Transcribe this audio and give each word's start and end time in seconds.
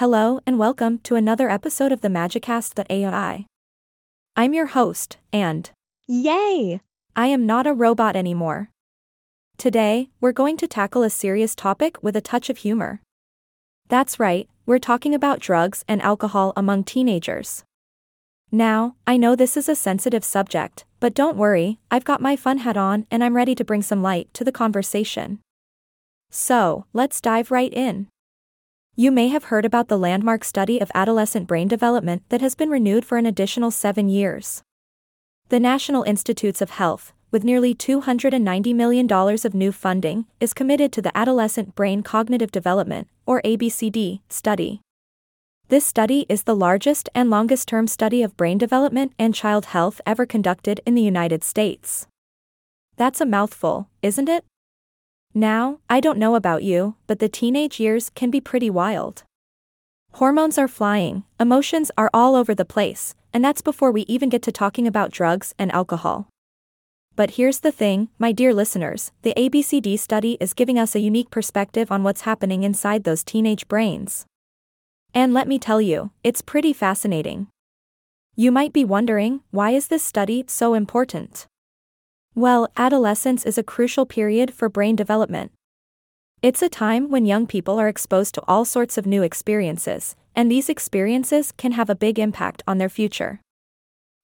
Hello 0.00 0.40
and 0.46 0.58
welcome 0.58 0.98
to 1.04 1.14
another 1.14 1.48
episode 1.48 1.90
of 1.90 2.02
the 2.02 2.08
Magicast.ai. 2.08 3.46
I'm 4.36 4.52
your 4.52 4.66
host, 4.66 5.16
and 5.32 5.70
Yay! 6.06 6.82
I 7.16 7.26
am 7.28 7.46
not 7.46 7.66
a 7.66 7.72
robot 7.72 8.14
anymore. 8.14 8.68
Today, 9.56 10.10
we're 10.20 10.32
going 10.32 10.58
to 10.58 10.68
tackle 10.68 11.02
a 11.02 11.08
serious 11.08 11.54
topic 11.54 11.96
with 12.02 12.14
a 12.14 12.20
touch 12.20 12.50
of 12.50 12.58
humor. 12.58 13.00
That's 13.88 14.20
right, 14.20 14.50
we're 14.66 14.78
talking 14.78 15.14
about 15.14 15.40
drugs 15.40 15.82
and 15.88 16.02
alcohol 16.02 16.52
among 16.58 16.84
teenagers. 16.84 17.64
Now, 18.52 18.96
I 19.06 19.16
know 19.16 19.34
this 19.34 19.56
is 19.56 19.66
a 19.66 19.74
sensitive 19.74 20.24
subject, 20.24 20.84
but 21.00 21.14
don't 21.14 21.38
worry, 21.38 21.78
I've 21.90 22.04
got 22.04 22.20
my 22.20 22.36
fun 22.36 22.58
hat 22.58 22.76
on 22.76 23.06
and 23.10 23.24
I'm 23.24 23.34
ready 23.34 23.54
to 23.54 23.64
bring 23.64 23.80
some 23.80 24.02
light 24.02 24.28
to 24.34 24.44
the 24.44 24.52
conversation. 24.52 25.38
So, 26.30 26.84
let's 26.92 27.22
dive 27.22 27.50
right 27.50 27.72
in. 27.72 28.08
You 28.98 29.10
may 29.10 29.28
have 29.28 29.44
heard 29.44 29.66
about 29.66 29.88
the 29.88 29.98
landmark 29.98 30.42
study 30.42 30.80
of 30.80 30.90
adolescent 30.94 31.46
brain 31.46 31.68
development 31.68 32.22
that 32.30 32.40
has 32.40 32.54
been 32.54 32.70
renewed 32.70 33.04
for 33.04 33.18
an 33.18 33.26
additional 33.26 33.70
seven 33.70 34.08
years. 34.08 34.62
The 35.50 35.60
National 35.60 36.02
Institutes 36.04 36.62
of 36.62 36.70
Health, 36.70 37.12
with 37.30 37.44
nearly 37.44 37.74
$290 37.74 38.74
million 38.74 39.12
of 39.12 39.52
new 39.52 39.70
funding, 39.70 40.24
is 40.40 40.54
committed 40.54 40.92
to 40.92 41.02
the 41.02 41.14
Adolescent 41.14 41.74
Brain 41.74 42.02
Cognitive 42.02 42.50
Development, 42.50 43.06
or 43.26 43.42
ABCD, 43.42 44.20
study. 44.30 44.80
This 45.68 45.84
study 45.84 46.24
is 46.30 46.44
the 46.44 46.56
largest 46.56 47.10
and 47.14 47.28
longest 47.28 47.68
term 47.68 47.86
study 47.86 48.22
of 48.22 48.34
brain 48.38 48.56
development 48.56 49.12
and 49.18 49.34
child 49.34 49.66
health 49.66 50.00
ever 50.06 50.24
conducted 50.24 50.80
in 50.86 50.94
the 50.94 51.02
United 51.02 51.44
States. 51.44 52.06
That's 52.96 53.20
a 53.20 53.26
mouthful, 53.26 53.90
isn't 54.00 54.30
it? 54.30 54.46
Now, 55.36 55.80
I 55.90 56.00
don't 56.00 56.16
know 56.16 56.34
about 56.34 56.62
you, 56.62 56.94
but 57.06 57.18
the 57.18 57.28
teenage 57.28 57.78
years 57.78 58.08
can 58.08 58.30
be 58.30 58.40
pretty 58.40 58.70
wild. 58.70 59.24
Hormones 60.12 60.56
are 60.56 60.66
flying, 60.66 61.24
emotions 61.38 61.90
are 61.98 62.08
all 62.14 62.36
over 62.36 62.54
the 62.54 62.64
place, 62.64 63.14
and 63.34 63.44
that's 63.44 63.60
before 63.60 63.92
we 63.92 64.06
even 64.08 64.30
get 64.30 64.40
to 64.44 64.50
talking 64.50 64.86
about 64.86 65.10
drugs 65.10 65.54
and 65.58 65.70
alcohol. 65.72 66.28
But 67.16 67.32
here's 67.32 67.60
the 67.60 67.70
thing, 67.70 68.08
my 68.18 68.32
dear 68.32 68.54
listeners 68.54 69.12
the 69.20 69.34
ABCD 69.36 69.98
study 69.98 70.38
is 70.40 70.54
giving 70.54 70.78
us 70.78 70.94
a 70.94 71.00
unique 71.00 71.30
perspective 71.30 71.92
on 71.92 72.02
what's 72.02 72.22
happening 72.22 72.62
inside 72.62 73.04
those 73.04 73.22
teenage 73.22 73.68
brains. 73.68 74.24
And 75.12 75.34
let 75.34 75.46
me 75.46 75.58
tell 75.58 75.82
you, 75.82 76.12
it's 76.24 76.40
pretty 76.40 76.72
fascinating. 76.72 77.48
You 78.36 78.50
might 78.50 78.72
be 78.72 78.86
wondering, 78.86 79.42
why 79.50 79.72
is 79.72 79.88
this 79.88 80.02
study 80.02 80.44
so 80.48 80.72
important? 80.72 81.46
Well, 82.38 82.68
adolescence 82.76 83.46
is 83.46 83.56
a 83.56 83.62
crucial 83.62 84.04
period 84.04 84.52
for 84.52 84.68
brain 84.68 84.94
development. 84.94 85.52
It's 86.42 86.60
a 86.60 86.68
time 86.68 87.10
when 87.10 87.24
young 87.24 87.46
people 87.46 87.78
are 87.78 87.88
exposed 87.88 88.34
to 88.34 88.42
all 88.46 88.66
sorts 88.66 88.98
of 88.98 89.06
new 89.06 89.22
experiences, 89.22 90.16
and 90.34 90.52
these 90.52 90.68
experiences 90.68 91.50
can 91.50 91.72
have 91.72 91.88
a 91.88 91.94
big 91.94 92.18
impact 92.18 92.62
on 92.66 92.76
their 92.76 92.90
future. 92.90 93.40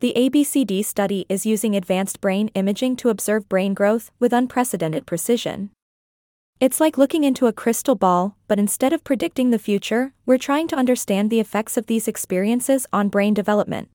The 0.00 0.14
ABCD 0.16 0.86
study 0.86 1.26
is 1.28 1.44
using 1.44 1.76
advanced 1.76 2.22
brain 2.22 2.48
imaging 2.54 2.96
to 2.96 3.10
observe 3.10 3.46
brain 3.46 3.74
growth 3.74 4.10
with 4.18 4.32
unprecedented 4.32 5.04
precision. 5.04 5.68
It's 6.60 6.80
like 6.80 6.96
looking 6.96 7.24
into 7.24 7.46
a 7.46 7.52
crystal 7.52 7.94
ball, 7.94 8.38
but 8.48 8.58
instead 8.58 8.94
of 8.94 9.04
predicting 9.04 9.50
the 9.50 9.58
future, 9.58 10.14
we're 10.24 10.38
trying 10.38 10.66
to 10.68 10.76
understand 10.76 11.28
the 11.28 11.40
effects 11.40 11.76
of 11.76 11.88
these 11.88 12.08
experiences 12.08 12.86
on 12.90 13.10
brain 13.10 13.34
development. 13.34 13.90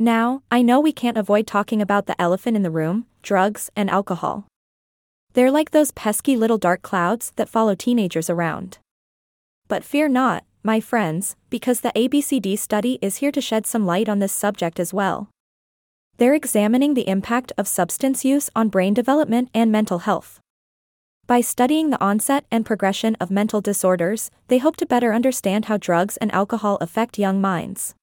Now, 0.00 0.42
I 0.48 0.62
know 0.62 0.78
we 0.78 0.92
can't 0.92 1.16
avoid 1.16 1.48
talking 1.48 1.82
about 1.82 2.06
the 2.06 2.20
elephant 2.20 2.56
in 2.56 2.62
the 2.62 2.70
room 2.70 3.06
drugs 3.20 3.68
and 3.74 3.90
alcohol. 3.90 4.46
They're 5.32 5.50
like 5.50 5.72
those 5.72 5.90
pesky 5.90 6.36
little 6.36 6.56
dark 6.56 6.82
clouds 6.82 7.32
that 7.34 7.48
follow 7.48 7.74
teenagers 7.74 8.30
around. 8.30 8.78
But 9.66 9.84
fear 9.84 10.08
not, 10.08 10.44
my 10.62 10.80
friends, 10.80 11.34
because 11.50 11.80
the 11.80 11.92
ABCD 11.96 12.56
study 12.58 12.98
is 13.02 13.16
here 13.16 13.32
to 13.32 13.40
shed 13.40 13.66
some 13.66 13.84
light 13.84 14.08
on 14.08 14.20
this 14.20 14.32
subject 14.32 14.78
as 14.78 14.94
well. 14.94 15.30
They're 16.16 16.34
examining 16.34 16.94
the 16.94 17.08
impact 17.08 17.52
of 17.58 17.68
substance 17.68 18.24
use 18.24 18.48
on 18.54 18.68
brain 18.68 18.94
development 18.94 19.50
and 19.52 19.70
mental 19.70 19.98
health. 19.98 20.40
By 21.26 21.40
studying 21.40 21.90
the 21.90 22.02
onset 22.02 22.46
and 22.50 22.64
progression 22.64 23.16
of 23.20 23.30
mental 23.30 23.60
disorders, 23.60 24.30
they 24.46 24.58
hope 24.58 24.76
to 24.76 24.86
better 24.86 25.12
understand 25.12 25.66
how 25.66 25.76
drugs 25.76 26.16
and 26.16 26.32
alcohol 26.32 26.78
affect 26.80 27.18
young 27.18 27.40
minds. 27.40 27.94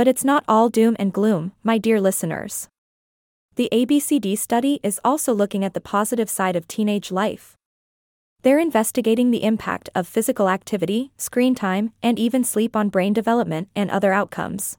But 0.00 0.08
it's 0.08 0.24
not 0.24 0.44
all 0.48 0.70
doom 0.70 0.96
and 0.98 1.12
gloom, 1.12 1.52
my 1.62 1.76
dear 1.76 2.00
listeners. 2.00 2.70
The 3.56 3.68
ABCD 3.70 4.38
study 4.38 4.80
is 4.82 4.98
also 5.04 5.34
looking 5.34 5.62
at 5.62 5.74
the 5.74 5.80
positive 5.82 6.30
side 6.30 6.56
of 6.56 6.66
teenage 6.66 7.12
life. 7.12 7.54
They're 8.40 8.58
investigating 8.58 9.30
the 9.30 9.44
impact 9.44 9.90
of 9.94 10.08
physical 10.08 10.48
activity, 10.48 11.12
screen 11.18 11.54
time, 11.54 11.92
and 12.02 12.18
even 12.18 12.44
sleep 12.44 12.74
on 12.74 12.88
brain 12.88 13.12
development 13.12 13.68
and 13.76 13.90
other 13.90 14.14
outcomes. 14.14 14.78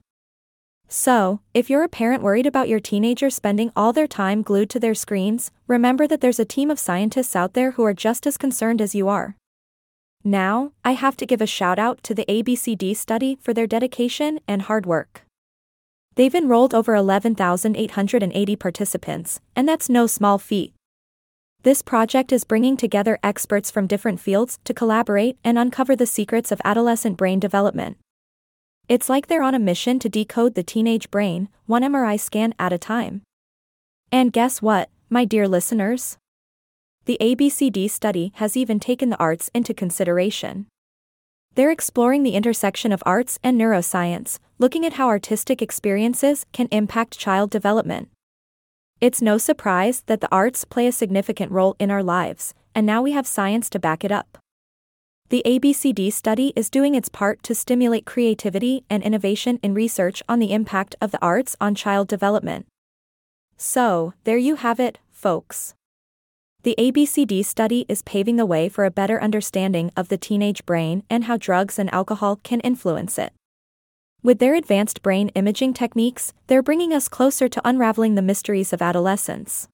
So, 0.87 1.41
if 1.53 1.69
you're 1.69 1.83
a 1.83 1.87
parent 1.87 2.23
worried 2.23 2.47
about 2.47 2.67
your 2.67 2.79
teenager 2.79 3.29
spending 3.29 3.71
all 3.75 3.93
their 3.93 4.07
time 4.07 4.41
glued 4.41 4.71
to 4.71 4.79
their 4.79 4.95
screens, 4.95 5.51
remember 5.67 6.07
that 6.07 6.21
there's 6.21 6.39
a 6.39 6.45
team 6.45 6.71
of 6.71 6.79
scientists 6.79 7.35
out 7.35 7.53
there 7.53 7.73
who 7.73 7.83
are 7.83 7.93
just 7.93 8.25
as 8.25 8.39
concerned 8.39 8.81
as 8.81 8.95
you 8.95 9.07
are. 9.07 9.35
Now, 10.23 10.71
I 10.85 10.91
have 10.91 11.17
to 11.17 11.25
give 11.25 11.41
a 11.41 11.47
shout 11.47 11.79
out 11.79 12.03
to 12.03 12.13
the 12.13 12.25
ABCD 12.25 12.95
study 12.95 13.37
for 13.41 13.53
their 13.53 13.65
dedication 13.65 14.39
and 14.47 14.63
hard 14.63 14.85
work. 14.85 15.23
They've 16.15 16.35
enrolled 16.35 16.75
over 16.75 16.93
11,880 16.93 18.55
participants, 18.55 19.39
and 19.55 19.67
that's 19.67 19.89
no 19.89 20.05
small 20.07 20.37
feat. 20.37 20.73
This 21.63 21.81
project 21.81 22.31
is 22.31 22.43
bringing 22.43 22.75
together 22.75 23.19
experts 23.23 23.71
from 23.71 23.87
different 23.87 24.19
fields 24.19 24.59
to 24.65 24.73
collaborate 24.73 25.37
and 25.43 25.57
uncover 25.57 25.95
the 25.95 26.05
secrets 26.05 26.51
of 26.51 26.61
adolescent 26.65 27.17
brain 27.17 27.39
development. 27.39 27.97
It's 28.89 29.09
like 29.09 29.27
they're 29.27 29.43
on 29.43 29.55
a 29.55 29.59
mission 29.59 29.99
to 29.99 30.09
decode 30.09 30.55
the 30.55 30.63
teenage 30.63 31.09
brain, 31.11 31.49
one 31.65 31.83
MRI 31.83 32.19
scan 32.19 32.53
at 32.59 32.73
a 32.73 32.77
time. 32.77 33.21
And 34.11 34.33
guess 34.33 34.61
what, 34.61 34.89
my 35.09 35.23
dear 35.23 35.47
listeners? 35.47 36.17
The 37.11 37.35
ABCD 37.35 37.89
study 37.89 38.31
has 38.35 38.55
even 38.55 38.79
taken 38.79 39.09
the 39.09 39.19
arts 39.19 39.51
into 39.53 39.73
consideration. 39.73 40.67
They're 41.55 41.69
exploring 41.69 42.23
the 42.23 42.35
intersection 42.35 42.93
of 42.93 43.03
arts 43.05 43.37
and 43.43 43.59
neuroscience, 43.59 44.39
looking 44.59 44.85
at 44.85 44.93
how 44.93 45.09
artistic 45.09 45.61
experiences 45.61 46.45
can 46.53 46.69
impact 46.71 47.19
child 47.19 47.49
development. 47.49 48.07
It's 49.01 49.21
no 49.21 49.37
surprise 49.37 50.03
that 50.05 50.21
the 50.21 50.31
arts 50.31 50.63
play 50.63 50.87
a 50.87 50.93
significant 50.93 51.51
role 51.51 51.75
in 51.79 51.91
our 51.91 52.01
lives, 52.01 52.53
and 52.73 52.85
now 52.85 53.01
we 53.01 53.11
have 53.11 53.27
science 53.27 53.69
to 53.71 53.77
back 53.77 54.05
it 54.05 54.11
up. 54.13 54.37
The 55.27 55.43
ABCD 55.45 56.13
study 56.13 56.53
is 56.55 56.69
doing 56.69 56.95
its 56.95 57.09
part 57.09 57.43
to 57.43 57.53
stimulate 57.53 58.05
creativity 58.05 58.85
and 58.89 59.03
innovation 59.03 59.59
in 59.61 59.73
research 59.73 60.23
on 60.29 60.39
the 60.39 60.53
impact 60.53 60.95
of 61.01 61.11
the 61.11 61.21
arts 61.21 61.57
on 61.59 61.75
child 61.75 62.07
development. 62.07 62.67
So, 63.57 64.13
there 64.23 64.37
you 64.37 64.55
have 64.55 64.79
it, 64.79 64.99
folks. 65.11 65.73
The 66.63 66.75
ABCD 66.77 67.43
study 67.43 67.87
is 67.89 68.03
paving 68.03 68.35
the 68.35 68.45
way 68.45 68.69
for 68.69 68.85
a 68.85 68.91
better 68.91 69.19
understanding 69.19 69.91
of 69.97 70.09
the 70.09 70.17
teenage 70.17 70.63
brain 70.63 71.01
and 71.09 71.23
how 71.23 71.37
drugs 71.37 71.79
and 71.79 71.91
alcohol 71.91 72.35
can 72.43 72.59
influence 72.59 73.17
it. 73.17 73.33
With 74.21 74.37
their 74.37 74.53
advanced 74.53 75.01
brain 75.01 75.29
imaging 75.29 75.73
techniques, 75.73 76.33
they're 76.45 76.61
bringing 76.61 76.93
us 76.93 77.07
closer 77.07 77.49
to 77.49 77.67
unraveling 77.67 78.13
the 78.13 78.21
mysteries 78.21 78.73
of 78.73 78.81
adolescence. 78.81 79.67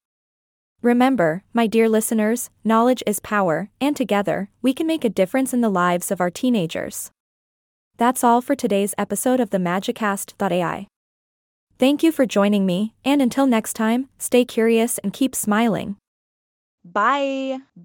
Remember, 0.82 1.44
my 1.52 1.68
dear 1.68 1.90
listeners, 1.90 2.50
knowledge 2.64 3.04
is 3.06 3.20
power, 3.20 3.70
and 3.82 3.94
together, 3.94 4.50
we 4.62 4.74
can 4.74 4.88
make 4.88 5.04
a 5.04 5.10
difference 5.10 5.54
in 5.54 5.60
the 5.60 5.70
lives 5.70 6.10
of 6.10 6.22
our 6.22 6.30
teenagers. 6.30 7.12
That's 7.98 8.24
all 8.24 8.40
for 8.40 8.56
today's 8.56 8.96
episode 8.98 9.42
of 9.42 9.50
the 9.50 9.58
Magicast.ai. 9.58 10.88
Thank 11.78 12.02
you 12.02 12.14
for 12.14 12.26
joining 12.26 12.66
me, 12.66 12.94
and 13.04 13.22
until 13.22 13.46
next 13.46 13.74
time, 13.74 14.08
stay 14.18 14.46
curious 14.46 15.00
and 15.00 15.12
keep 15.12 15.36
smiling. 15.36 15.98
Bye. 16.94 17.60
Bye. 17.76 17.84